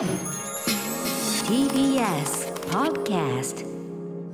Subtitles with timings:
[0.00, 0.08] TBS
[2.70, 3.66] Podcast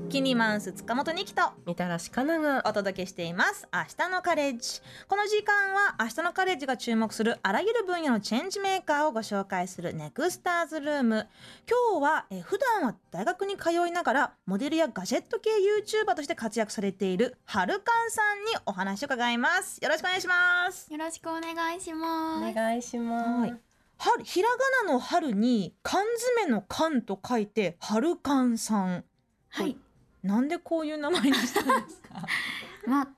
[0.08, 3.66] キニマンス塚本二木とみたらしかながお届けしています。
[3.74, 4.80] 明日のカレッジ。
[5.08, 11.26] この時間は明日のカレッジが注目するあらゆる分野のチェンジメーカーをご紹介するネクスターズルーム。
[11.68, 19.80] 今日はえ普段は大学に通いながらモデルやガジェット系 YouTuber として活躍されているはるかんさんにお話を伺います。
[19.82, 20.92] よろしくお願いします。
[20.92, 22.50] よろしくお願いします。
[22.52, 24.56] お願いします、はい春ひらが
[24.86, 26.04] なの春に缶
[26.36, 29.04] 詰の缶と書いてはるかんさん。
[29.48, 29.76] はい。
[30.22, 32.26] なんでこういう名前にしたんですか？
[32.86, 33.08] まあ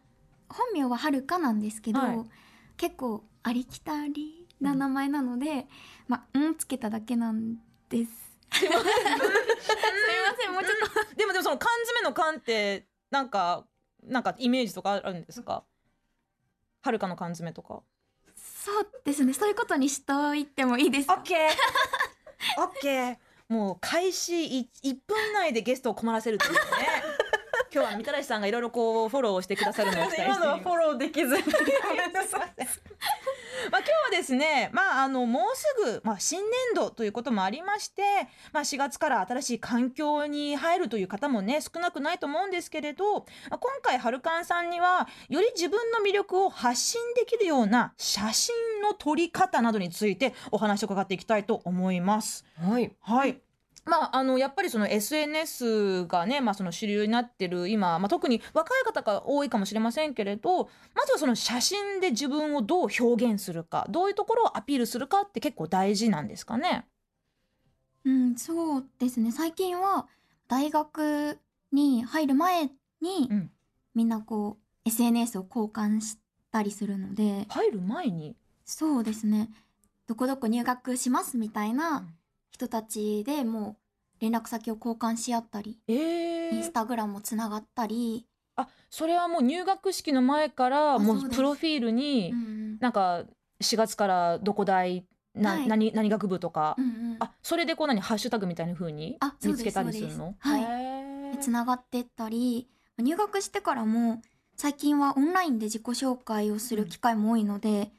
[0.48, 2.18] 本名ははるかなんですけど、はい。
[2.77, 5.66] 結構ありきたりな名前なので、
[6.06, 7.56] まあうんつけただけなん
[7.88, 8.12] です。
[8.52, 8.74] すいま
[10.38, 10.52] せん。
[10.52, 13.66] もうちょっとでもでもその缶詰の缶ってなんか
[14.04, 15.65] なんかイメージとかあるんですか？
[16.82, 17.82] はるかの缶詰とか
[18.74, 19.32] そうですね。
[19.32, 21.14] そういうことにしといてもいいですか？
[21.14, 21.38] オッケー。
[22.62, 23.16] オッケー。
[23.48, 26.59] もう開始い1分以内でゲストを困らせるというね。
[27.73, 31.43] 今日はみたらしさんがいろいろこうフォローをしてくださるのを期待してい今のはますフォローできずに。
[31.45, 32.52] ごめんなさい
[33.71, 38.02] まあ、今日はですね、まあ、あのもうすぐ、まあ、新年度ということもありまして、
[38.52, 52.45] まあ、4月から新しい環境に入るという方もね少なくないと思うんですけれど、まあ、今回はるかんさんにはより自分の魅力を発信できるような写真の撮り方などについてお話を伺っていきたいと思います。
[52.57, 53.48] はいはい
[53.88, 66.86] まあ、あのやっぱりその SNS がね、まあ、その主流になってる今、まあ、特に若い方が多いかもしれませんけれどまずはその写真で自分をどう表現するかどういうところをアピールするかって結構大事なんですかね？
[68.04, 69.32] うんそうですね。
[69.32, 70.06] 最近は
[70.48, 71.38] 大学
[71.72, 72.70] に入る前
[73.00, 73.50] に、うん。
[73.94, 76.19] みんなこう SNS を交換し
[76.53, 77.47] たりするので。
[77.48, 78.36] 入る前に？
[78.64, 79.50] そうですね。
[80.06, 82.14] どこどこ入学しますみたいなうん
[82.59, 83.76] 人たちでも
[84.19, 88.26] う連絡先を交換し合ったり、えインスー、タグラムもつながったり、
[88.56, 91.27] あそれはもう入学式の前からもうです。
[91.27, 93.22] うプロフィールにうんなんか
[93.62, 95.06] 4月からどこ大
[95.37, 95.69] な、はい。
[95.69, 97.16] 何何学部とか、うんうん。
[97.21, 100.16] あそれでこう何ハッシュタグみたいな風にあそうです見つけたりするの？
[100.16, 100.49] そうです。
[100.49, 100.62] はい。
[100.62, 101.33] へー。
[101.37, 102.69] でつながってったり
[102.99, 104.21] 入学してからも
[104.56, 107.93] 最近はオンラインで自己紹介をする機会も多いので、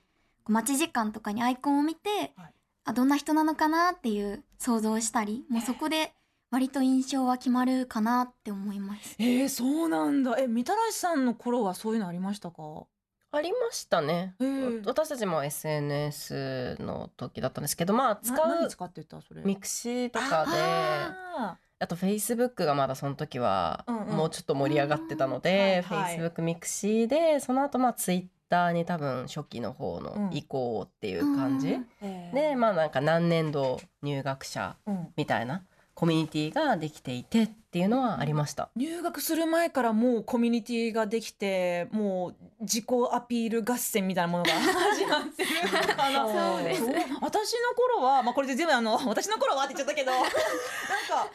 [0.43, 2.53] こう待ち時間とかにアイコンを見て、はい。
[2.85, 6.11] あどんな人なのかなっていう想像をしたりもうそこで
[6.51, 9.15] 割と印象は決まるかなって思います。
[9.19, 10.35] えー、そうなんだ。
[10.37, 12.85] えみたらしさんの頃はそういうのありましたか？
[13.31, 14.81] ありましたね、へえ。
[14.85, 19.21] 私たちも SNS の時だったんですけどまあ使う使ってた？
[19.21, 19.43] それ。
[19.43, 31.85] ミクシーとかでああとフェイスブックがまだその時はもうちょっと盛り上がってたので、フェイスブックミクシーでその後まあツイッターに多分初期の方の移行っていう感じ、うん。
[32.01, 32.33] ー。
[32.33, 35.63] でまあなんか何年度入学者うんみたいな
[35.99, 38.69] コミュニティができていてっていうのはありました。
[38.77, 46.55] 入学する前からもうコミュニティができてもう自己アピール合戦みたいなものが始まってるのかな。
[46.55, 46.85] そうです。
[46.85, 46.95] そう。
[47.19, 50.31] 私の頃は、まあ、これで全部あの私の頃はって言っちゃったけど なんか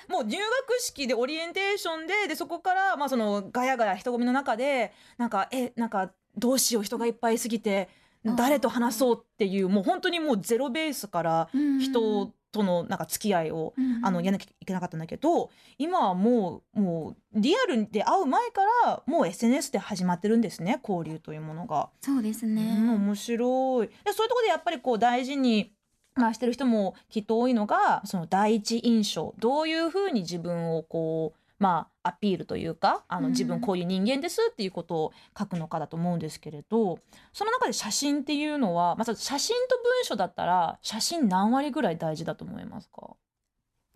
[0.09, 7.89] もう入学式でオリエンテーションででそこから、まあ、そのガヤガヤ人混みの中でなんかえなんかどうしよう人がいっぱいすぎて
[8.25, 11.49] 誰と話そうっていうもう本当にもうゼロベースから
[11.81, 21.91] 人とのなんか付き合いをあのやらなきゃいけなかったんだけど今はもうもうリアルで会う前からもう SNS で始まってるんですね交流というものが。
[22.01, 22.63] そうですうん、ね。
[22.79, 23.89] 面白い。
[23.89, 25.73] でそういうところでやっぱりこう大事に
[26.15, 29.35] まあしてる人もきっと多いのがその第一印象。
[29.39, 36.99] どういうふうに自分をこうまあアピールというかあのうん自分こういう人間ですっていうことを書くのかだと思うんですけれど
[37.33, 43.17] その中で写真っていうのはまず写真と文章だったら写真何割ぐらい大事だと思いますか、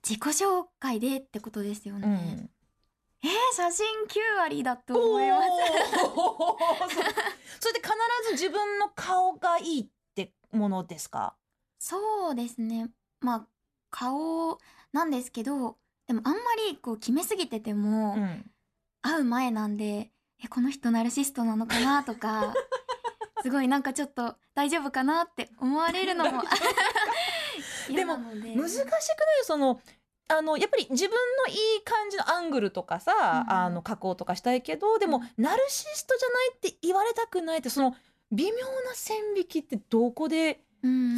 [0.03, 2.07] 自己紹介でってことですようね。
[2.09, 2.51] ん
[3.21, 5.49] えー、写真9割だと思います。
[7.59, 7.91] それで必
[8.29, 11.35] ず自分の顔がいいってものですか？
[11.81, 12.89] そうですね。
[13.21, 13.47] まあ
[13.91, 14.59] 顔
[14.93, 15.77] なんですけど、
[16.09, 16.39] でもあんま
[16.71, 18.51] りこう決めすぎてても、うん。
[19.03, 20.11] 会う前なんで、
[20.43, 22.03] えこの人ナルシストなのかな？
[22.03, 22.53] とか、
[23.43, 25.23] すごいなんかちょっと大丈夫かな？
[25.25, 26.43] って思われるのも
[27.89, 28.05] で。
[28.05, 28.99] 難しくない？
[29.45, 29.81] その
[30.29, 31.15] あのやっぱり自分
[31.47, 33.13] のいい感じのアングルとかさ、
[33.47, 33.53] うん。
[33.53, 37.95] あの加工とかしたいけどでも、ナルシストじゃないって言われたくないってその
[38.33, 40.65] 微妙な線引きってどこで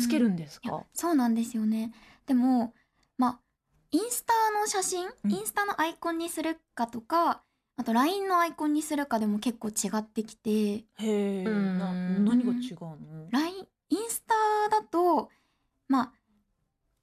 [0.00, 1.92] つけるんですいやか、そうなんですよね。
[2.26, 2.74] でも
[3.16, 3.40] まあ
[3.92, 5.32] インスタの写真、うん。
[5.32, 7.42] インスタのアイコンにするかとか
[7.76, 10.50] あと LINE のアイコンにするかでも結構違ってきて。
[10.50, 11.78] へえ、うん。
[11.78, 12.96] な何が違うの、
[13.30, 14.34] LINE インスタ
[14.70, 15.30] だと
[15.88, 16.12] まあ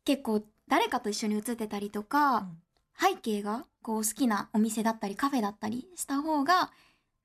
[0.06, 2.58] 結構誰かと一緒に写ってたりとか、うん。
[3.00, 6.72] 背景がこう好きなお店だったりカフェだったりした方が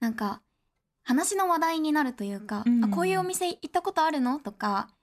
[0.00, 0.42] なんか
[1.02, 2.84] 話の話題になるというか、うん。
[2.84, 4.38] あこういうお店行ったことあるの？
[4.38, 4.94] とかあ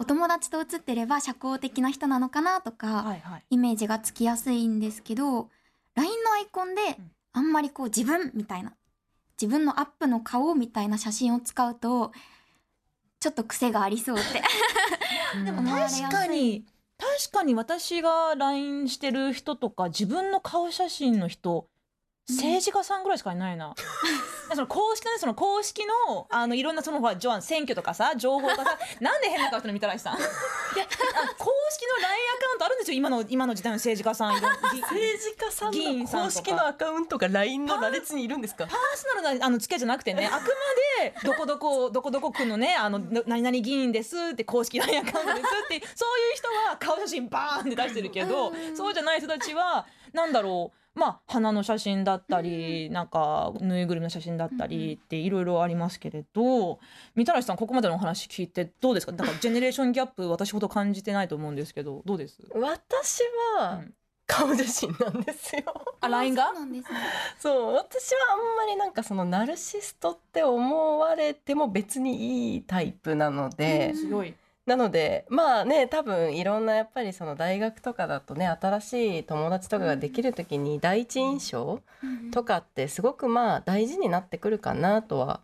[0.00, 3.44] お友達と写ってれば社交的な人なのかなとか、はいはい。
[3.50, 5.48] イメージがつきやすいんですけど
[5.94, 7.10] LINE のアイコンでうん。
[7.34, 8.72] あんまりこう自分みたいな
[9.40, 12.10] 自分のアップの顔みたいな写真を使うと
[13.20, 14.42] ちょっと癖がありそうって。
[15.44, 16.64] でも確かに
[16.98, 21.68] 確かに私が LINE してる人とか自分の顔写真の人
[22.28, 23.74] 政治家さんぐらいしかいないな。
[24.54, 30.18] その公式のねその公式のあのいろんなそのほらジョアン選挙とかさ情報とかさ なんで変な顔してるのみたらしさん？
[30.18, 34.36] いやあ公式の LINE アカウントあるんですよ今の今の時代の政治家さん。
[34.36, 38.66] いろんぎ政治家さん議員さん公式のアカウントが LINE の羅列にいるんですか？
[38.66, 40.48] パーソナルなあの付き合いじゃなくてねあくま
[41.04, 48.76] でどこどこどこどこくんのねあのの何々議員ですって公式 LINE アカウントですってそういう人は顔写真バーンって出してるけどうん。
[48.76, 56.78] そうじゃない人たちはなんだろうまあ花の写真だったりなんかぬいぐるみの写真だったりっていろいろありますけれど
[57.14, 59.12] みたらしさんここまでのお話聞いてどうですか？
[59.16, 62.42] だからジェネレーションギャップ私ほど感じてないと思うんですけどどうです？
[62.54, 63.22] 私
[63.56, 63.94] はうん
[64.30, 65.62] 顔写真なんですよ。
[66.02, 66.98] あ LINE がそうなんですね
[67.38, 74.34] そう私はあんまりなんかそのナルシストって思われても別にいいタイプなので、強い。
[74.68, 81.80] なのでまあね多分いろんなやっぱりその大学とかだとね新しい友達とかができる時に第一印象
[82.32, 85.40] とかってすごくまあ大事になってくるかなとは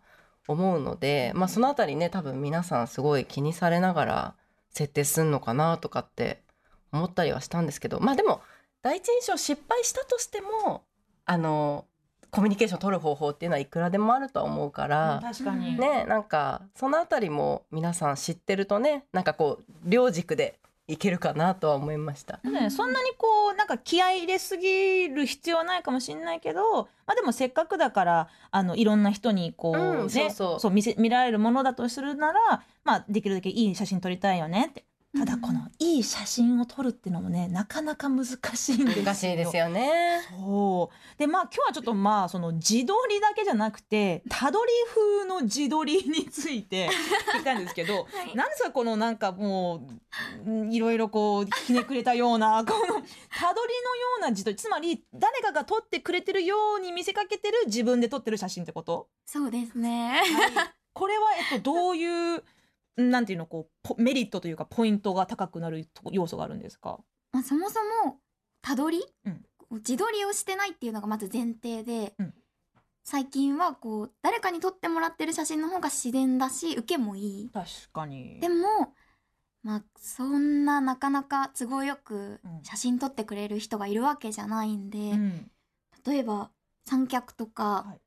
[0.47, 4.35] 思うので、まあ、そのあたりね多分皆さんすごい気にされながら
[4.69, 6.43] 設定すんのかなとかって
[6.91, 8.41] 思ったりはしたんですけどまあでも
[8.83, 10.83] 第一印象失敗したとしても
[11.25, 11.85] あの
[12.35, 15.21] コミュニケーション取る方法っていうのはいくらでもあるとは思うから。
[15.23, 15.79] 確かに。
[15.79, 22.39] ねなんかそのあたりも皆さん知ってるとねなんかこう両軸でいけるかなとは思いました。
[22.43, 34.83] ね、そんなにこうなんか気合い入れすぎる必要はないかもしれないけど、まあ、でもせっかくだからあのいろんな人にこう、うんねそうそう見せ見られるものだとするなら、まあ、できるだけいい写真撮りたいよねって
[35.17, 39.05] ただこのいい写真を撮るっていうのもねなかなか難しいんですよ。
[39.05, 40.21] 難しいですよね。
[40.29, 41.19] そう。
[41.19, 46.89] でまあ今日はちょっとまあその自撮りだけじゃなくてたどり風の自撮りについて
[47.33, 48.35] 聞きたいんですけど、 はい。
[48.35, 49.87] なんですかこのなんかも
[50.45, 53.05] ううんいろいろこうひねくれたような このたどりのよ
[54.19, 60.21] うな自撮りつまり誰かが撮ってくれてるように見せかけてる自分で撮ってる写真ってこと、そうですね。
[60.93, 62.43] これはえっとどういう
[62.97, 66.99] なんていうのこうポメリットというかポイントが高くなると要素があるんですか？
[67.31, 68.19] まあ、そもそも
[68.61, 69.45] たどり、うん。
[69.71, 72.33] 自撮りをしてないっていうのがまず前提で、うん。
[73.03, 77.49] 最近はこう誰かに撮ってもらってる写真の方が自然だし受けもいい。
[77.53, 78.39] 確かに。
[78.39, 78.93] でも
[79.63, 82.63] まあそんななかなか都合よくうん。
[82.63, 85.51] 写真撮ってくれる人がいるわけじゃないんで、うん。
[86.07, 86.51] 例えば
[86.87, 88.01] 三脚とか、はい。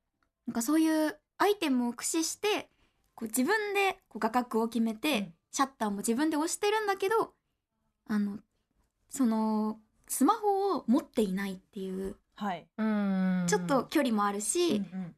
[0.46, 2.70] なんかそういうアイテムを駆使して
[3.18, 5.34] こう自分でこう画角を決めて、うん。
[5.50, 7.32] シャッターも自分で押してるんだけど
[8.06, 8.36] あの
[9.08, 13.46] そのスマホを持っていないっていうはい、うん。
[13.48, 15.14] ちょっと距離もあるし、うんうん。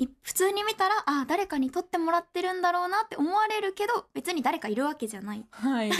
[0.00, 5.46] い普通に見たらあ誰かに撮ってもらってるんだろうなって思われるけど別に誰かいるわけじゃない。
[5.50, 5.88] はい。
[5.88, 5.96] ま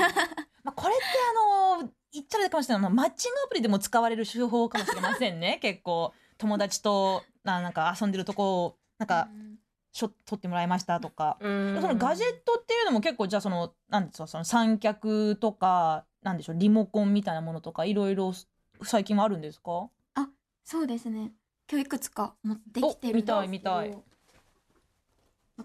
[0.70, 1.04] あこれって
[1.78, 5.58] あの言っちゃあれかもしれない、まあ、マッチングアプリでも使われる手法かもしれませんね。
[5.62, 9.28] 結構友達とななんか遊んでるとこをなんか
[9.94, 11.78] 撮ってもらいましたとか、うん。
[11.80, 18.32] そのガジェットっていうのも結構じゃあそのなんですかその三脚とかなんでしょうリモコンみたいなものとかいろいろ
[18.82, 19.88] 最近はあるんですか？
[20.64, 21.32] そうですね。
[21.70, 23.38] 今日いくつか持ってきてるんですけど。
[23.38, 23.98] お見たい見たい。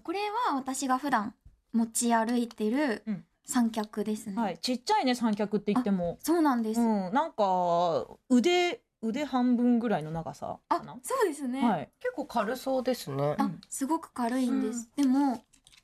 [0.02, 0.18] これ
[0.48, 1.34] は私が普段
[1.72, 3.24] 持ち歩いてるうん。
[3.46, 6.18] 三脚ですね、はいちっちゃいね三脚って言っても。
[6.22, 10.96] そうなんです、うんなんか腕腕半分ぐらいの長さあかな？
[11.02, 11.88] そうですね、はい。
[12.00, 13.36] 結構軽そうですね。
[13.38, 15.42] あすごく軽いんです、でも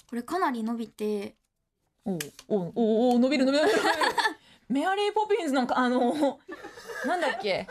[0.08, 1.35] これかなり伸びて。
[2.04, 2.18] おう
[2.49, 3.64] おうおうおう伸びる伸びる。
[4.68, 6.38] メアリーポピンズのあの
[7.06, 7.66] なんだっけ？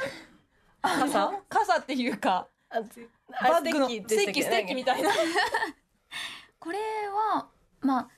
[0.81, 1.31] 傘？
[1.49, 5.09] 傘っていうかあバッグのステッキステッキみたいな。
[6.59, 6.79] これ
[7.33, 7.47] は
[7.81, 8.09] まあ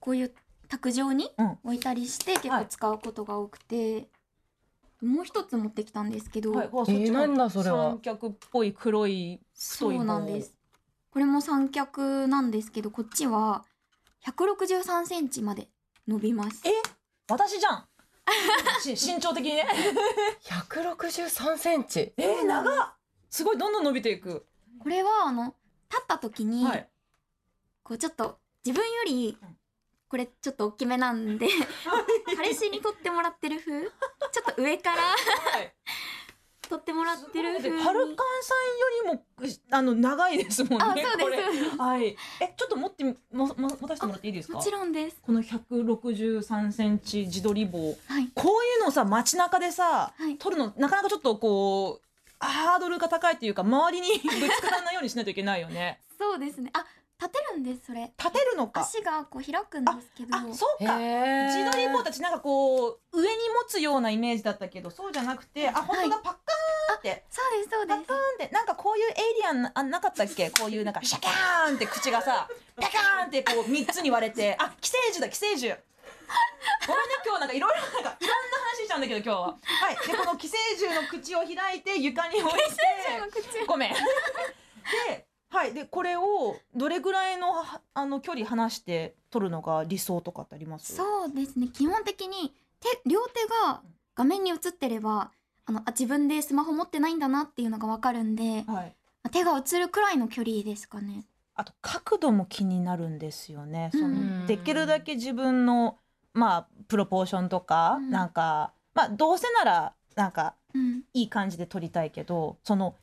[0.00, 0.34] こういう
[0.68, 1.58] 卓上にうん。
[1.64, 4.08] 置いたりして結構使うことが多くて、
[5.04, 7.90] もう一つ持ってきたんですけど、はい、えーなんだそれは。
[7.90, 10.56] 三脚っぽい黒いそ太い棒うなんです。
[11.10, 13.64] これも三脚なんですけどこっちは
[14.26, 15.68] 163センチまで
[16.08, 16.62] 伸びます。
[16.66, 16.70] え？
[17.28, 17.84] 私じゃん。
[18.82, 19.66] し身長的にね。
[20.42, 22.12] 163センチ。
[22.16, 22.94] えー、長っ。
[23.30, 24.46] すごいどんどん伸びていく、
[24.78, 25.54] これはあの
[25.90, 26.88] 立った時に、はい。
[27.82, 29.56] こうちょっと自分よりうん
[30.14, 31.48] ここれちょっと大きめなんで
[32.36, 33.82] 彼氏に撮ってもらってる風？
[33.82, 33.88] ちょ
[34.48, 34.96] っと上から
[36.68, 38.54] 撮ってもらってる風にはるかんさ
[39.10, 39.24] んよりも
[39.72, 41.04] あの長いですもんね。
[41.04, 41.36] あそうで
[41.70, 42.06] すはい。
[42.06, 42.14] え
[42.56, 44.58] ちょっと持ってみもも持たせてもらっていいですか？
[44.58, 47.80] もちろんですこの163センチ自撮り棒。
[48.06, 52.04] はいこういうのさ街中でさ、はい撮るのなかなかちょっとこう
[52.38, 55.98] ハードルが高いっていうか周りにぶつからないようにしないといけないよね。
[56.16, 56.86] そうですねあ
[57.20, 58.12] 立てるんですそれ。
[58.18, 58.82] 立てるのか。
[58.82, 60.36] 足がこう開くんですけど。
[60.36, 60.98] あそうか。
[60.98, 67.24] 自自撮り棒たちなんかこう上に持つようなイメージだったけどそうじゃなくてあ本当だパッカーンって。
[67.30, 68.00] そうですそうです。
[68.00, 70.50] パカーンってなんかこういうエイリアンなあなかったっけ？
[70.50, 75.80] こういうなんかシャキャーンって口がさパカーンってこう3つに割れてあ寄生獣だ寄生獣。
[76.86, 78.16] ごめんね今日なんかいろいろなんかいろんな
[78.74, 79.46] 話しちゃうんだけど今日は。
[79.46, 79.56] は
[79.92, 79.96] い。
[80.08, 82.60] でこの寄生獣の口を開いて床に置いて。
[83.30, 83.66] 口。
[83.66, 83.92] ごめん。
[83.92, 85.72] ではい。
[85.72, 90.96] でこれをどれぐらいのはあの距離離して取るのが理想とかってあります？
[90.96, 91.68] そうですね。
[91.68, 93.80] 基本的に手両手が
[94.16, 95.30] 画面に映ってれば
[95.66, 98.96] あのあ自分でスマホ持ってないんだなっていうのがわかるんではい。
[99.30, 101.24] 手が映るくらいの距離ですかね。
[101.54, 103.90] あと角度も気になるんですよね。
[103.92, 104.46] そのうん。
[104.46, 105.98] できるだけ自分の
[106.32, 108.10] まあプロポーションとか、うん。
[108.10, 111.02] なんかまあどうせならなんかうん。
[111.14, 112.96] いい感じで撮りたいけどその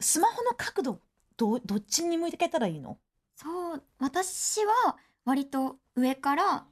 [0.00, 1.00] スマホの角度
[1.38, 2.98] どどっちに向けたらいいの？
[3.36, 6.64] そう私は割と上から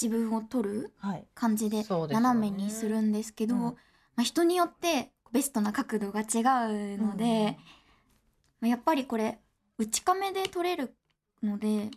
[0.00, 1.24] 自分を撮るはい。
[1.34, 3.60] 感じで斜めにするんですけどうん。
[3.62, 3.74] ま
[4.18, 7.56] あ、人によってベストな角度が違うので、
[8.60, 9.38] まあやっぱりこれ
[9.78, 10.96] 内カメで撮れる
[11.42, 11.90] ので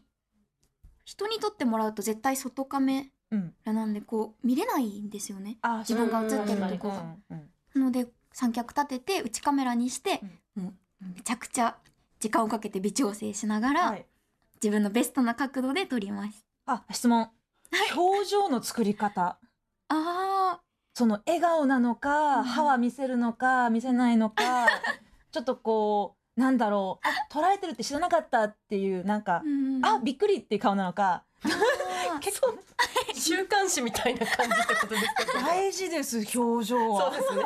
[1.05, 5.57] 人に撮ってもらうと絶対外カメうん、ラなんでこう見れないんですよね。
[5.61, 6.89] あ自分が映ってるとこ。
[6.89, 10.19] がうんうんなので三脚立てて内カメラにして、
[10.53, 11.77] もうめちゃくちゃ
[12.21, 14.05] 時間をかけて微調整しながら、はい、
[14.61, 16.45] 自分のベストな角度で撮ります。
[16.67, 17.29] あ質問。
[17.95, 19.39] 表情の作り方。
[19.89, 20.59] あ
[20.93, 22.43] その笑顔なのか、うん。
[22.43, 24.67] 歯は見せるのか見せないのか
[25.31, 27.07] ちょっとこうなんだろう。
[27.07, 31.25] あ撮られてるって知らなかったっていうなんかんあびっくりっていう顔なのか。
[32.21, 32.55] 結構
[33.15, 37.11] 週刊誌みたいな感じってことですけど 大事です表情は。
[37.11, 37.43] そうですね。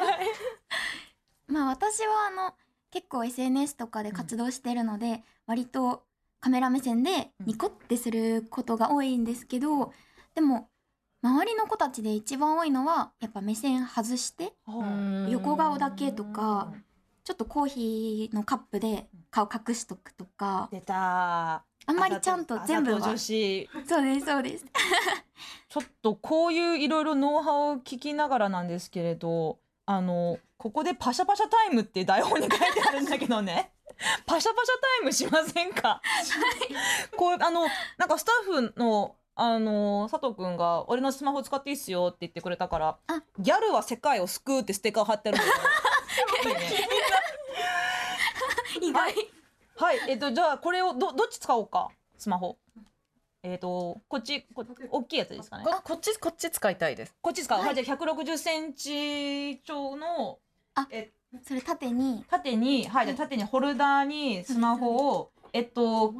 [1.47, 2.55] まあ私はあの
[2.95, 6.03] 結構 SNS とかで活動してるので、割と
[6.39, 9.91] カメラ目線でニコってすることが多いんですけど、
[10.33, 10.69] でも
[11.21, 14.53] 周りの子たちで一番多いのはやっぱ目線外して
[15.29, 16.71] 横顔だけとか
[17.25, 21.65] ちょっとコーヒーのカップで顔隠しとくとか出た。
[21.87, 24.65] あんまりちゃんと全部はそうですそうです。
[25.67, 33.71] ちょっとこういういろいろノウハウを聞きながらなんですけれどあのここでパシャパシャタイムって台本に書いてあるんだけどね。
[34.25, 36.01] パシャパシャタイムしませんか？
[37.17, 46.55] こうあのなんかスタッフのあの佐藤くんが「俺のスマホ使っていいっすよ」って言ってくれたからあ「ギャルは世界を救う」ってステッカー貼ってあるんだけど
[49.09, 49.31] い。
[49.77, 52.57] はい、えっ、と、じゃあ、これをど、どっち使おうか、スマホ。
[53.43, 55.65] えっ、と、こっち、こ、大きいやつですかね。
[55.65, 57.15] ここっちこっち使いたいです。
[57.21, 57.57] こっち使う？
[57.57, 57.67] はい。
[57.67, 60.39] はい、じゃあ、160センチ超の。
[60.75, 61.11] あえ、
[61.43, 65.31] それ縦に縦に、はい、じゃあ、縦にホルダーにスマホを。
[65.53, 66.13] えっと、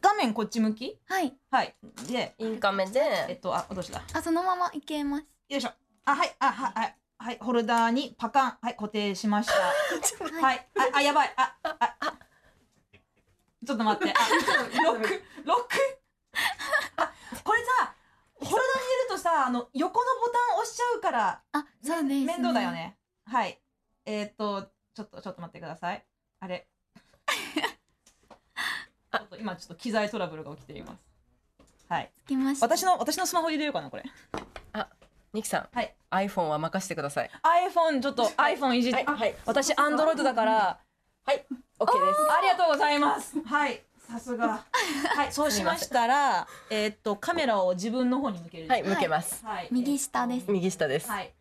[0.00, 1.00] 画面こっち向き？
[1.08, 1.74] はいはい、
[2.08, 2.86] で、インカメえ
[3.24, 4.00] っでと、あ、どうした。
[4.12, 5.70] あそのままいけますよいしょ。
[6.04, 6.96] あ、はい、あ、はい、はい。
[7.18, 9.52] はい、ホルダーにパカン、はい、固定しました。
[10.40, 12.14] はい、あ、あ、やばい、あ、あ、あ。
[13.66, 14.22] ちょっと待って、あ、
[14.84, 16.00] ロック、ロック？
[16.96, 17.94] あ、これさ、
[18.36, 21.42] ホルダーに入れるとさ、あの横のボタン押しちゃうから。
[21.52, 22.96] あそうです、ね、面倒だよね。
[23.26, 23.60] はい。
[24.10, 24.62] えっ、と、
[24.94, 26.04] ちょっと、ちょっと待ってください。
[26.40, 26.66] あれ。
[29.12, 31.04] ちょっと今ちょっと機材トラブルが起きています。
[31.88, 32.10] はい。
[32.24, 34.04] つけました私の、私のスマホ入れようかな、これ。
[35.32, 37.30] ニキさん、はい iPhone は任せてください
[37.70, 40.80] iPhone ちょっと iPhone いじって、はい私 Android だから。
[41.24, 41.46] はい、
[41.78, 42.32] OK です。
[42.32, 43.40] ありがとうございます。
[43.44, 44.64] はい、さすが。
[45.14, 48.68] はい、そうしましたら、えーっとカメラを自分の方に向ける。
[48.68, 49.44] はい、向けます。
[49.46, 49.68] はい。
[49.70, 51.06] 右下です右下です。
[51.06, 51.32] とはい。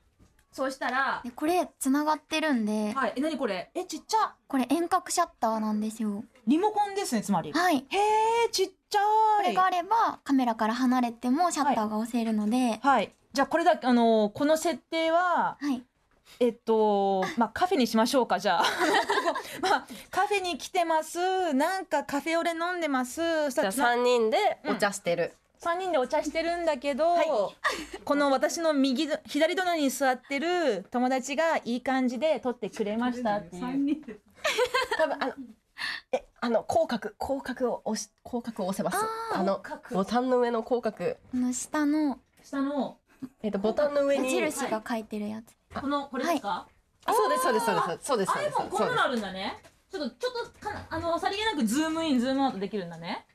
[0.51, 4.33] そうしたら、でこれつながってるんで、はい、え、なにこれ、え、ちっちゃ。
[4.47, 7.51] これ遠隔シャッターなんですよリモコンですね、つまり。
[7.51, 9.01] はいへえ、ちっちゃい。
[9.43, 13.13] これがあればカメラから離れてもシャッターが押せるので、はい。
[13.31, 15.83] じゃあ、これだ、あのこの設定は、はい、
[16.39, 18.63] えっと、まあ、カフェにしましょうか、じゃあ。
[19.61, 21.53] まあ、カフェに来てます。
[21.53, 23.51] なんかカフェオレ飲んでます。
[23.51, 25.33] じゃ三人でお茶してる。
[25.61, 27.27] 3人でお茶してるんだけど、はい。
[28.05, 34.19] この私の右ど左隣に座ってる友達がいい感じで撮ってくれましたっていう。
[34.97, 35.33] 多分あの
[36.13, 38.97] えあの広角広角を押し広角を押せます。
[39.33, 39.95] あの広角。
[39.95, 40.97] ボタンの上の広角。
[40.97, 42.19] この下の。
[42.41, 42.97] 下の。
[43.43, 45.57] えっとボタンの上に矢印が書いてるやつ。
[45.77, 46.67] このこれですか、
[47.05, 48.55] あそうですそうですそうですそうですそうです。
[48.55, 49.61] iPhone こんなのあるんだね。
[49.91, 53.25] ちょっとちょっとかなあのさりげなくズームインズームアウトできるんだね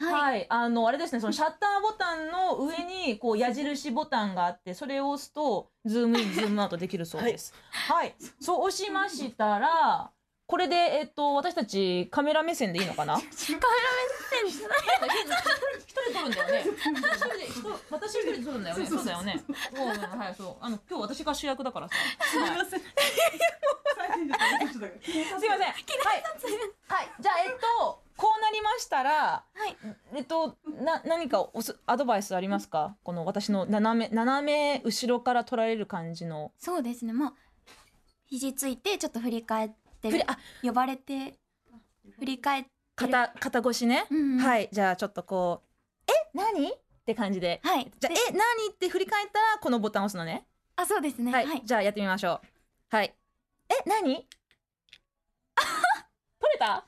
[0.00, 0.12] はい。
[0.12, 10.10] はい、あのあれですねそのシャッターボタンの上にこう矢印ボタンがあってそれを押すとズームインズームアウトできるそうですはい、そう押しましたら
[10.46, 13.14] これでえっと私たちカメラ目線でいいのかな？
[13.20, 13.30] カメラ
[14.42, 14.78] 目線じゃない。
[15.78, 16.64] 一人撮るんだよね。
[17.46, 18.86] 一人私一人で撮るんだよね。
[18.86, 19.44] そうだよね。
[19.74, 21.94] そううんはい、そう、あの、今日私が主役だからさ。
[22.30, 22.80] すみません。
[22.80, 22.86] すみ
[24.62, 24.80] ません。
[24.80, 24.94] はい。
[26.88, 29.12] はい、じゃあ、えっと、こうなりましたら。
[29.12, 29.76] はい。
[30.16, 32.96] えっと、な、何かおす、アドバイスありますか？
[33.04, 36.52] この私の斜め、斜め後ろから撮られる感じの。
[36.58, 37.12] そうですね。
[37.12, 37.34] まあ
[38.26, 39.70] 肘ついてちょっと振り返っ
[40.02, 41.38] て振りあ呼ばれて
[42.18, 44.06] 振り返ってる肩、肩越しね？
[44.10, 45.62] うんうんはい、じゃあ、ちょっとこ
[46.08, 46.10] う。
[46.10, 46.68] え、何？
[46.68, 47.60] って感じで。
[47.62, 47.90] はい。
[48.00, 48.42] じゃあ、でえ、何？
[48.72, 50.44] って振り返ったら、このボタンを押すのね。
[50.74, 51.30] あそうですね。
[51.30, 51.62] は、はいい。
[51.64, 52.96] じゃあやってみましょう。
[52.96, 53.14] はい。
[53.68, 54.26] え、何？
[56.40, 56.84] 取れた？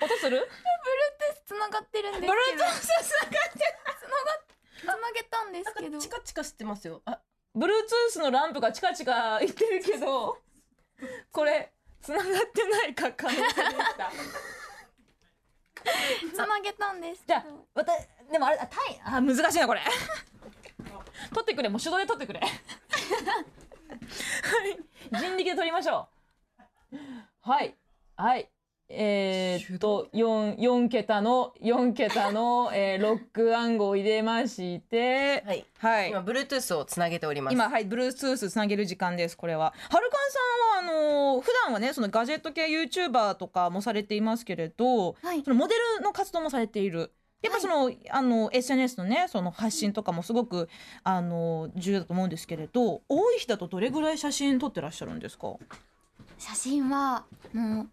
[0.00, 0.48] 音する？
[1.44, 2.32] つながってるんですけど。
[2.32, 3.58] Bluetooth つながって
[4.80, 5.98] つなげたんですけど。
[5.98, 7.20] チカチカしてますよあ
[7.56, 10.38] Bluetooth のランプがチカチカ言ってるけど、
[11.32, 13.54] これ、繋がってないか可能性でし
[13.96, 14.12] た。
[16.34, 17.38] つなげたんですじゃ。
[17.38, 17.92] あ、わた、
[18.30, 19.80] でもあれ、あ、タイ、あ、難しいな、これ。
[21.30, 22.40] 取ってくれ、もう手動で取ってくれ。
[22.40, 22.50] はい。
[25.12, 26.15] 人力で取りましょう。
[27.46, 27.76] はい。
[28.16, 28.48] はい。
[28.88, 36.10] えー、っと、四四桁の、四桁の、えー、 ロック暗号を入れまして、はいはい。
[36.10, 39.72] 今 Bluetooth をつなげております今、はい、Bluetooth つなげる時間です、これは。
[39.90, 40.30] はるかん
[40.82, 47.12] さんは、あのー普段はね、そのガジェット系 YouTuber とかもされていますけれど、はいそのモデルの活動もされている。
[47.42, 50.68] やっぱその、あの SNS のねその発信とかもすごく
[51.04, 55.54] あの重要だと思うんですけれど多い日だとどれぐらい写真撮ってらっしゃるんですか？
[56.38, 57.88] 写真はもう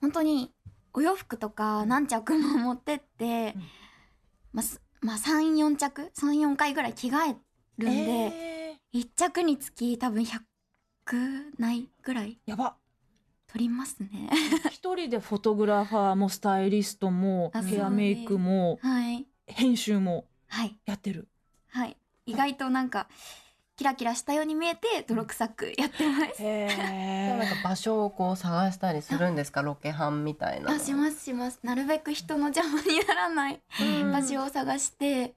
[0.00, 0.52] 本当に
[0.92, 3.62] お洋服とか何着も持ってって、うん。
[4.52, 7.36] まあすまあ34着？34回ぐらい着替え
[7.78, 9.00] るんで、えー。
[9.00, 10.40] 1着につき多分100
[11.58, 12.76] ないぐらいやば。
[13.50, 14.28] 撮りますね。
[14.70, 19.26] 一人でフォトグラファーもスタイリストもあヘアメイクもはい。
[19.46, 20.78] 編集もはい。
[20.84, 21.28] やってる。
[21.68, 21.96] はい。
[22.26, 23.08] 意外となんか
[23.78, 29.62] キラキラしたように見えて泥臭くやってます、へなんか場所をこう探したりするんですか？
[29.62, 31.60] ロケハンみたいなしますします。
[31.62, 33.60] なるべく人の邪魔にならない
[34.12, 35.34] 場所を探して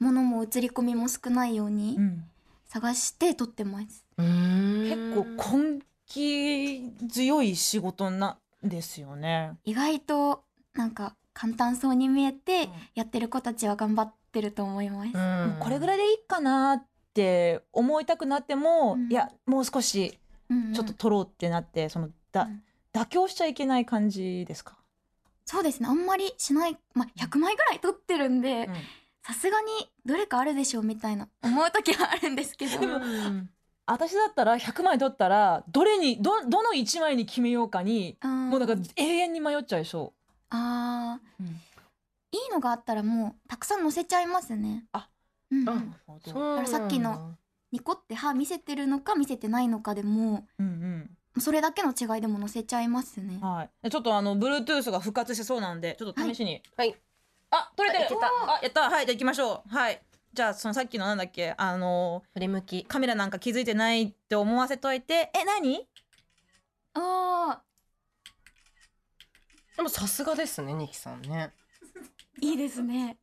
[0.00, 2.24] 物も映り込みも少ないようにうん。
[2.66, 4.04] 探して撮ってます。
[4.18, 9.52] 結構根気強い仕事なんですよね。
[9.64, 10.42] 意外と
[10.74, 12.70] なんか簡単そうに見えて、うん。
[12.96, 15.56] やってる子たちは頑張ってると思います、うん。
[15.58, 19.10] これぐらいでいいかなって思いたくなっても、うん。
[19.10, 20.18] いやもう少し
[20.50, 20.72] うんうん。
[20.74, 22.62] ちょっと取ろうってなって、そのだ、うん。
[22.92, 24.76] 妥協しちゃいけない感じですか？
[25.44, 25.88] そうですね。
[25.88, 28.74] あんまりしない、まあ、100枚ぐらい撮ってるんでうん。
[29.22, 29.66] さすがに
[30.06, 32.78] どれかあるでしょうみたいな思う時はあるんですけど。
[32.80, 33.50] うん。
[33.86, 38.50] 私だったら100枚取ったらどれにどどの1枚に決めようかにうん。
[38.50, 40.12] もうなんか永遠に迷っちゃいそ
[40.50, 41.42] あー。
[41.42, 41.46] う。
[41.46, 41.46] うん。
[41.46, 41.50] い
[42.46, 44.84] いのがあったらもうたくさん載せちゃいますね。
[44.92, 45.08] あ
[45.50, 47.36] うんうん、あそそうなんださっきの
[47.72, 53.36] ニコって歯見せてるのか見せてないのかでもうんそれだけの違いでも載せちゃいますね。
[53.36, 53.40] うん。
[53.40, 53.90] はい。
[53.90, 56.60] ちょっとあの Bluetooth が復活してそうなんでちょっと試しに。
[56.76, 56.96] はい。
[57.50, 58.18] あ取れてる。
[58.20, 58.90] あやった。
[58.90, 59.68] はいじゃあ行きましょう。
[59.68, 60.02] はい。
[60.34, 61.54] じゃあそのさっきのなんだっけ？
[61.56, 62.84] あの振り向き。
[62.84, 65.30] カメラなんか気づいてないって思わせといて。
[65.32, 65.86] え何？
[66.94, 67.60] あ
[69.76, 71.52] でもさすがですねニキさんね。
[72.42, 73.16] ーいいですね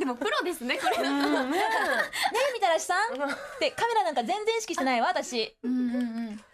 [0.00, 0.96] でもプロですねこれ。
[0.96, 1.08] だと
[1.44, 3.12] ねえみたらしさん？
[3.12, 3.16] っ
[3.58, 5.54] てカメラなんか全然意識してないわ私。
[5.62, 6.44] うんうんうん。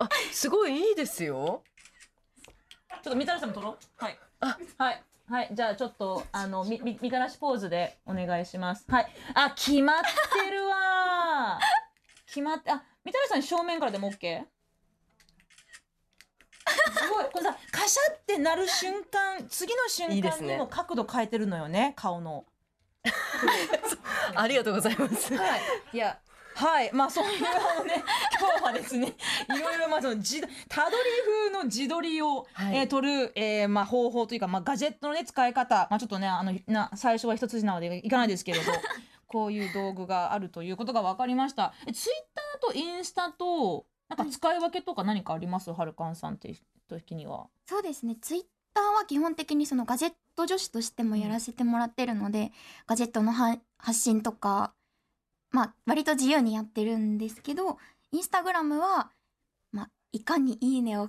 [0.00, 1.62] あすごいいいですよ。
[2.88, 4.04] ちょっとみたらしさんも撮ろう。
[4.04, 4.18] はい。
[4.40, 4.58] あ。
[4.76, 5.04] はい。
[5.30, 5.48] はい。
[5.52, 8.84] じゃあちょっとあのみみみたらしポーズでお願いします。
[8.88, 9.12] はい。
[9.34, 11.60] あ決まってるわ
[12.26, 14.44] 決まってあみたらしさん正面からでも OK
[16.98, 17.24] すごい。
[17.26, 22.44] これさカシャってなる瞬間次の瞬いいで間にも角度変えてるのよね顔の
[24.34, 25.60] ありがとうございますはい、
[25.92, 26.18] いや、
[26.56, 28.02] はい、まあ、そういうあのね、
[28.40, 29.14] 今日はですね。
[29.54, 38.72] いろいろ、まあ、その自、たどり風の自撮りを、はいえー撮る、えーまあ、方法というか、まあ、ガジェットのね、使い方、まあ、ちょっとね、あの、な、最初は一筋縄でいかないですけれど。
[39.28, 41.74] こういう道具があるということが分かりました。
[41.84, 46.54] え、ツイッタとインスタとなんか使い分けとか何かあります、はるかんさんって
[46.88, 47.48] 時には。
[47.66, 48.42] そうですねツイッ
[48.76, 52.52] ターは基本的にそのガジェット女子としてもやらせてもらってるので、
[52.86, 54.74] ガジェットのは発信とか
[55.50, 57.78] まあ割と自由にやってるんですけど
[58.12, 59.10] インスタグラムは、
[59.72, 61.08] まあ、いかにいいねを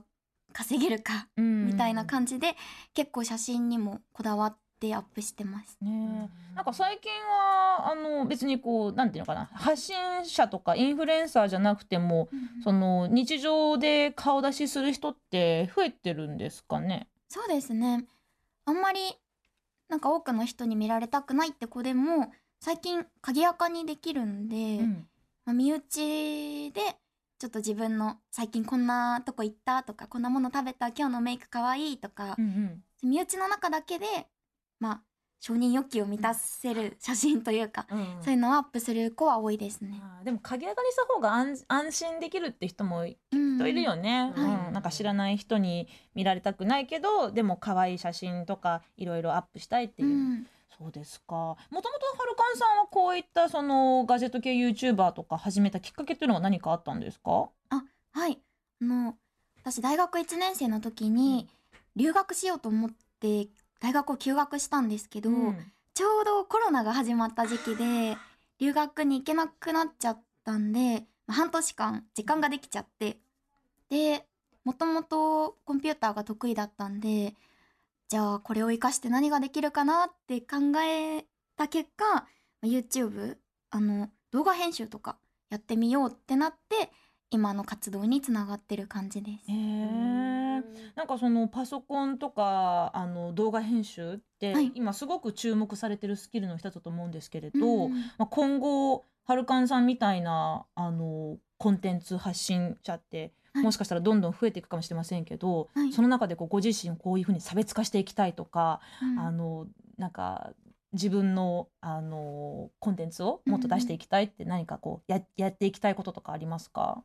[0.54, 2.56] 稼げるかみたいな感じで、
[2.94, 5.78] 結構写真にもこだわってアップしてます。
[5.82, 12.30] ねえなんか最近はあの別にこうなんていうのかな発信者とかインフルエンサーじゃなくても
[12.64, 17.08] その日常で顔出しする人って増えてるんですかね？
[17.30, 18.06] そうですね。
[18.66, 19.00] あんまり
[19.90, 25.08] なんか多くの人に見られたくないって子でも最近鍵垢にできるんで、うん。
[25.46, 26.82] まあ、身内で
[27.40, 32.84] ちょっと自分の最近こんなとこ行ったとかこんなもの食べた今日のメイクかわいいとかう、ん。
[33.04, 34.06] 身内の中だけで
[34.80, 35.02] まあ
[35.40, 38.00] 承認欲求を満たせる写真というか、うん。
[38.00, 40.02] うんそういうのをアップする子は多いですね。
[40.24, 43.74] でも鍵垢にした方が安安心できるって人もいうんい。
[43.74, 44.32] るよね、
[44.72, 50.10] なんか知らない人に見られたくないけどでも可愛い写真とかいろいろアップしたいっていう。
[50.10, 50.48] う、ん。
[50.78, 51.34] そうですか。
[51.36, 51.90] もともとは
[52.26, 57.50] るかんさんはこういったそのガジェット系 YouTuber とか始めたきっかけっていうのは何かあったんですか？
[58.12, 58.40] はい。
[58.82, 59.16] あの
[59.62, 61.48] 私大学1年生の時に
[61.96, 63.48] 留学しようと思って
[63.80, 65.30] 大学を休学したんですけど、
[65.94, 68.18] ちょうどコロナが始まった時期で
[68.60, 73.20] 留学に行けなくなっちゃったんでまあ半年間時間ができちゃって。
[73.90, 74.26] で
[74.64, 77.36] もともとコンピューターが得意だったんで
[78.10, 82.26] じゃあこれを活かして何ができるかなって考えた結果ま
[82.64, 83.38] あ YouTube
[83.70, 85.18] あの動画編集とか
[85.50, 86.92] やってみようってなって
[87.30, 89.52] 今の活動につながってる感じです。
[89.52, 89.54] へ。
[89.54, 90.64] え
[90.96, 94.72] なんかそのパソコンとかあの動画編集って、はい。
[94.76, 103.64] 今すごく注目されてるスキルの一つだと思うんですけれど、うんまあ、今後はるかんさんみたいなあのコンテンツ発信者って、はい。
[103.64, 105.92] もしかしたらどんどん増えていくかもしれませんけど、はい。
[105.92, 109.20] その中でこうご自身をこういうふうに差別化していきたいとか、うん。
[109.20, 110.54] あのなんか
[110.94, 117.04] 自分のあのコンテンツをもっと出していきたいって何かこうややっていきたいこととかありますか、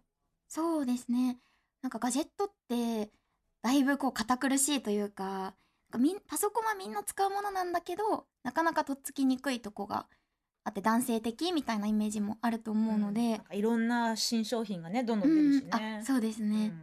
[0.55, 1.39] そうですね。
[1.81, 3.11] なんかガジェットって
[3.63, 5.53] だいぶこう堅苦しいというかなん
[5.93, 10.05] かみんパソコンはみんな使うものなんだけどなかなかとっつきにくいとこが
[10.65, 16.01] あって男性的みたいなイメージもあると思うので、なんかいろんな新商品がねどんどん出るしね。
[16.01, 16.75] あそうですね、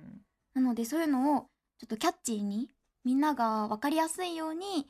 [0.56, 0.64] うん。
[0.64, 1.46] なのでそういうのを
[1.78, 2.72] ちょっとキャッチーに
[3.06, 4.88] みんなが分かりやすいように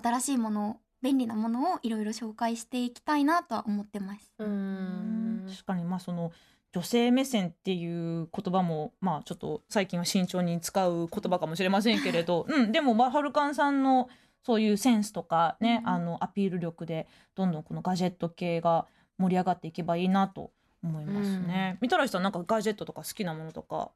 [0.00, 4.32] 新しいもの便利なものをいろいろ紹介していきたいなとは思ってます。
[4.38, 5.46] ううんん。
[5.50, 6.30] 確かにまあその
[6.72, 14.08] 女性目線っていう言葉もまあちょっと最近は慎重に使う言葉かもしれませんけれど、 うん、でもまあはるかんさんの
[14.42, 18.86] そういうセンスとかね、うんあのアピール力でどんどんこのガジェット系が
[19.18, 20.50] 盛り上がっていけばいいなと
[20.82, 21.78] 思いますね。
[21.80, 23.90] みたらしさんなんかガジェットとか好きなものとか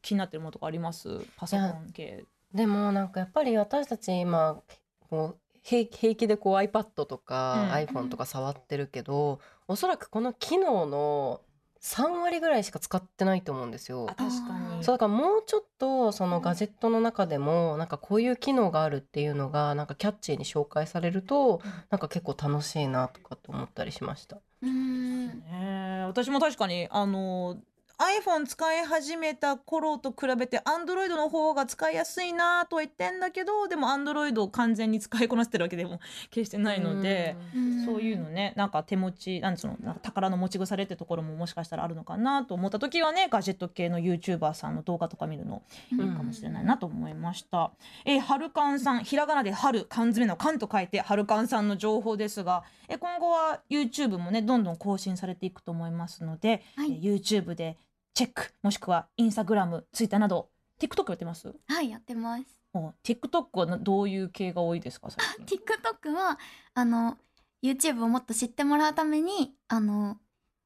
[0.00, 1.20] 気になってるものとかあります？
[1.36, 2.24] パソコン系。
[2.52, 4.60] でもなんかやっぱり私たち今
[5.08, 11.40] こう平平気でこう iPad とか、うん iPhone とか触ってるけどおそらくこの機能の
[11.82, 14.14] 3割ぐらいしか使ってないと思うんですよあ。
[14.14, 14.84] 確かに。
[14.84, 24.36] そうだからもうちょっとそのガジェットの中でもなんかこういう機能があるっていうのがなんかキャッチーに紹介されるとなんか結構楽しいなとかって思ったりしました。
[24.62, 27.56] うーんねえ私も確かにあの
[28.02, 37.36] iPhone 使い始めた頃と比べて Android の方が使いやすいなとは言ってんだけどでも Android を完全に使いこなせてるわけでも決してないので。
[37.54, 47.72] うんそういうのねなんか手持ちなんつうのなんか宝の持ち腐れってところももしかしたらあるのかなと思った時はねガジェット系の YouTuber さんの動画とか見るのいいかもしれないなと思いました。
[48.04, 57.78] えー、はるかんさんひらがなで春缶詰の缶と書いてはるかんさんの情報ですが、えー今後は YouTube もねどんどん更新されていくと思いますので、はいえー YouTube で
[58.14, 61.54] チェックもしくは Instagram、Twitter など TikTok やってます？
[61.68, 62.44] はいやってます。
[62.74, 66.38] お TikTok はなどういう系が多いですか最近？TikTok は
[66.74, 67.18] あの
[67.62, 70.18] YouTube をもっと知ってもらうためにあの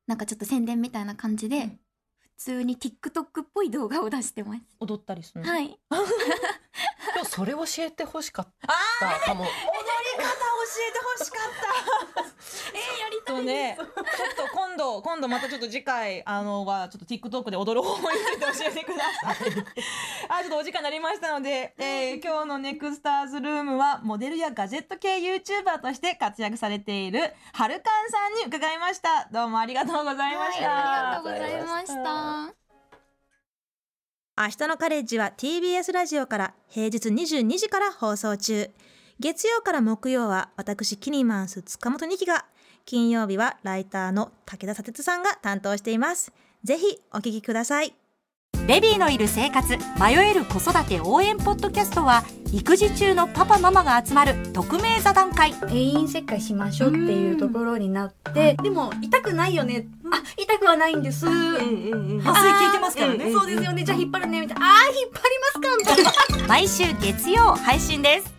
[0.06, 1.80] なんかちょっと宣伝みたいな感じで、うん
[2.38, 4.61] 普通に TikTok っぽい動画を出してます。
[4.78, 5.50] 踊ったりするの？
[5.50, 5.68] はい。
[7.14, 9.44] でもそれ教えてほしかっあたかも。
[9.44, 9.52] 踊り
[10.22, 10.28] 方教
[10.87, 11.50] えてほしかっ
[12.14, 12.20] た。
[12.76, 13.77] えー、やりたいね。
[13.79, 13.88] ちょっ
[14.49, 19.37] と今度今度またちょっと次回あのはちょっと TikTok で踊る方法について教えてください。
[20.29, 27.20] あちょっとお時間になりましたので、えー、今日のネクスターズルームはモデルやガジェット系 YouTuber として活躍されている
[27.53, 29.29] はるかんさんに伺いました。
[29.33, 30.68] どうもありがとうございました。
[30.68, 31.87] はい、ありがとうございまし
[32.51, 32.66] た。
[34.38, 38.70] 明日のカレッジは TBS ラジオから平日22時から放送中
[39.18, 42.44] 月曜から木曜は私キニマンス塚本二希が
[42.87, 46.33] 金曜日はライターの武田砂鉄さんが担当しています。
[46.62, 47.92] ぜひお聞きください。
[48.68, 52.22] ベビーのいる生活迷える子育て応援ポッドキャストは
[52.53, 55.53] 育児中のパパママが集まる匿名座談会。
[55.53, 63.33] 定員切開しましょうっていうところになって、でも痛くないよね、あ痛くはないんです、麻酔効いてますからね。
[63.33, 63.83] そうですよね。
[63.83, 64.40] じゃあ引っ張るね。
[64.40, 64.64] みたいな。
[64.64, 65.77] あー引っ張りますか。
[65.77, 68.37] みたいな毎週月曜配信です